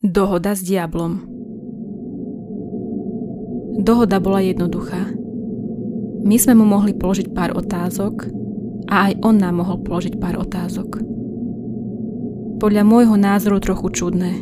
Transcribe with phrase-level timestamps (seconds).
[0.00, 1.28] Dohoda s diablom
[3.84, 5.12] Dohoda bola jednoduchá.
[6.24, 8.32] My sme mu mohli položiť pár otázok
[8.88, 11.04] a aj on nám mohol položiť pár otázok.
[12.64, 14.40] Podľa môjho názoru trochu čudné.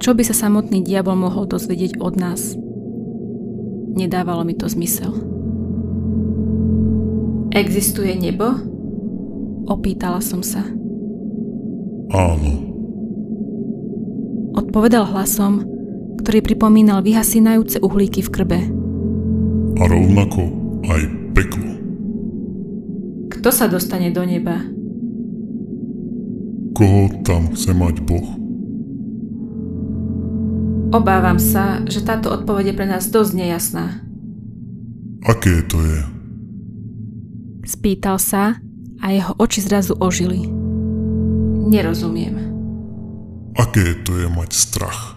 [0.00, 2.56] Čo by sa samotný diabol mohol dozvedieť od nás?
[3.92, 5.12] Nedávalo mi to zmysel.
[7.52, 8.48] Existuje nebo?
[9.68, 10.64] Opýtala som sa.
[12.16, 12.71] Áno.
[14.52, 15.64] Odpovedal hlasom,
[16.20, 18.60] ktorý pripomínal vyhasínajúce uhlíky v krbe.
[19.80, 20.42] A rovnako
[20.86, 21.02] aj
[21.32, 21.70] peklo.
[23.32, 24.60] Kto sa dostane do neba?
[26.76, 28.28] Koho tam chce mať Boh?
[30.92, 34.04] Obávam sa, že táto odpoveď je pre nás dosť nejasná.
[35.24, 36.00] Aké to je?
[37.64, 38.60] Spýtal sa
[39.00, 40.44] a jeho oči zrazu ožili.
[41.72, 42.51] Nerozumiem.
[43.52, 45.16] Aké to je mať strach?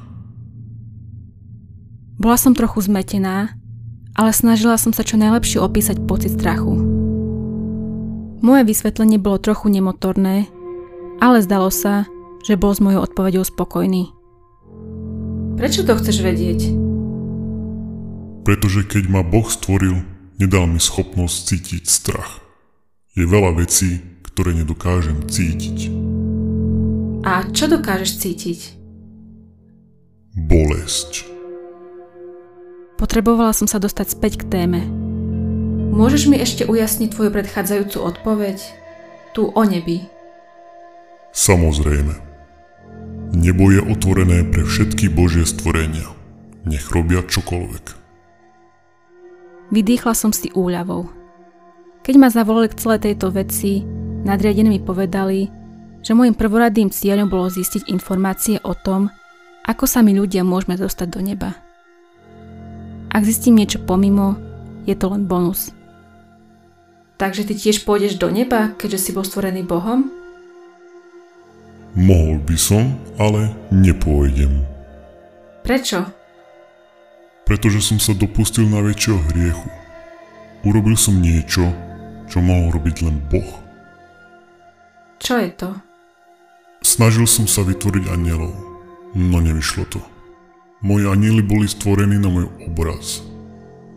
[2.19, 3.55] Bola som trochu zmetená,
[4.15, 6.75] ale snažila som sa čo najlepšie opísať pocit strachu.
[8.39, 10.47] Moje vysvetlenie bolo trochu nemotorné,
[11.19, 12.07] ale zdalo sa,
[12.43, 14.11] že bol s mojou odpovedou spokojný.
[15.55, 16.59] Prečo to chceš vedieť?
[18.45, 20.03] Pretože keď ma Boh stvoril,
[20.37, 22.43] nedal mi schopnosť cítiť strach.
[23.15, 26.14] Je veľa vecí, ktoré nedokážem cítiť.
[27.25, 28.59] A čo dokážeš cítiť?
[30.45, 31.25] Bolesť.
[33.01, 34.85] Potrebovala som sa dostať späť k téme.
[35.89, 38.61] Môžeš mi ešte ujasniť tvoju predchádzajúcu odpoveď?
[39.33, 40.05] Tu o nebi.
[41.33, 42.13] Samozrejme.
[43.33, 46.13] Nebo je otvorené pre všetky Božie stvorenia.
[46.61, 47.85] Nech robia čokoľvek.
[49.73, 51.09] Vydýchla som si úľavou.
[52.05, 53.81] Keď ma zavolali k celej tejto veci,
[54.29, 55.64] nadriadení mi povedali,
[56.05, 59.09] že môjim prvoradým cieľom bolo zistiť informácie o tom,
[59.65, 61.57] ako sa my ľudia môžeme dostať do neba.
[63.09, 64.37] Ak zistím niečo pomimo,
[64.85, 65.73] je to len bonus.
[67.17, 70.13] Takže ty tiež pôjdeš do neba, keďže si bol stvorený Bohom?
[71.95, 74.67] Mohol by som, ale nepôjdem.
[75.63, 76.05] Prečo?
[77.47, 79.69] Pretože som sa dopustil na väčšieho hriechu.
[80.67, 81.71] Urobil som niečo,
[82.27, 83.63] čo mohol robiť len Boh.
[85.23, 85.94] Čo je to?
[86.85, 88.53] Snažil som sa vytvoriť anielov,
[89.17, 89.97] no nevyšlo to.
[90.85, 93.25] Moji anieli boli stvorení na môj obraz.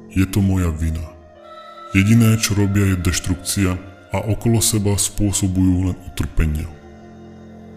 [0.09, 1.05] Je to moja vina.
[1.93, 3.77] Jediné, čo robia, je deštrukcia
[4.09, 6.65] a okolo seba spôsobujú len utrpenie.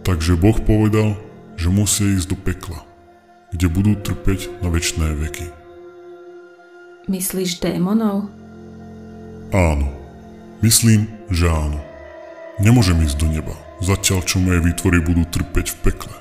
[0.07, 1.19] Takže Boh povedal,
[1.59, 2.79] že musia ísť do pekla,
[3.51, 5.51] kde budú trpeť na väčšné veky.
[7.11, 8.31] Myslíš démonov?
[9.51, 9.91] Áno.
[10.63, 11.83] Myslím, že áno.
[12.63, 16.15] Nemôžem ísť do neba, zatiaľ čo moje výtvory budú trpeť v pekle.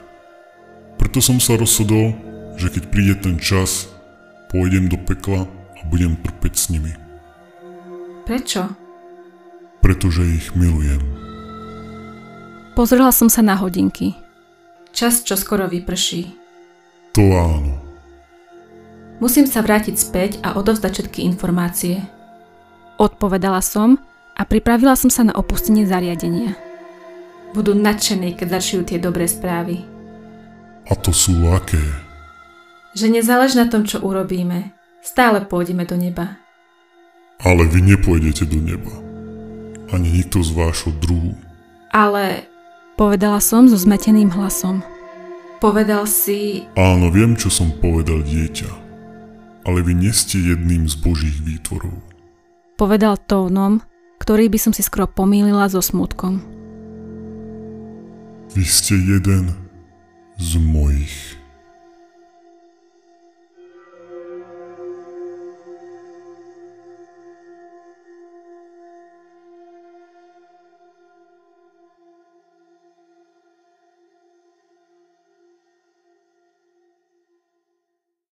[0.96, 2.16] Preto som sa rozhodol,
[2.56, 3.92] že keď príde ten čas,
[4.48, 5.44] pôjdem do pekla
[5.76, 6.92] a budem trpeť s nimi.
[8.24, 8.68] Prečo?
[9.80, 11.00] Pretože ich milujem.
[12.76, 14.16] Pozrela som sa na hodinky.
[14.92, 16.36] Čas čo skoro vyprší.
[17.16, 17.74] To áno.
[19.20, 22.00] Musím sa vrátiť späť a odovzdať všetky informácie.
[22.96, 24.00] Odpovedala som
[24.36, 26.56] a pripravila som sa na opustenie zariadenia.
[27.50, 29.82] Budú nadšení, keď začujú tie dobré správy.
[30.86, 31.82] A to sú aké?
[32.94, 34.74] Že nezáleží na tom, čo urobíme.
[35.02, 36.38] Stále pôjdeme do neba.
[37.40, 38.92] Ale vy nepôjdete do neba.
[39.90, 41.34] Ani nikto z vášho druhu.
[41.90, 42.46] Ale...
[43.00, 44.84] Povedala som so zmeteným hlasom.
[45.56, 46.68] Povedal si...
[46.76, 48.70] Áno, viem, čo som povedal dieťa.
[49.64, 51.96] Ale vy nie ste jedným z božích výtvorov.
[52.76, 53.80] Povedal tónom,
[54.20, 56.44] ktorý by som si skoro pomýlila so smutkom.
[58.50, 59.54] Vy ste jeden
[60.38, 61.39] z mojich.